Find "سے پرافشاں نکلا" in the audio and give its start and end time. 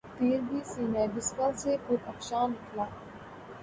1.61-2.85